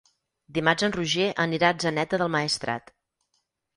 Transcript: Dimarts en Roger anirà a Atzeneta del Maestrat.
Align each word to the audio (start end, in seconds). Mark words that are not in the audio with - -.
Dimarts 0.57 0.87
en 0.87 0.95
Roger 0.95 1.27
anirà 1.45 1.69
a 1.71 1.75
Atzeneta 1.77 2.21
del 2.23 2.33
Maestrat. 2.37 2.91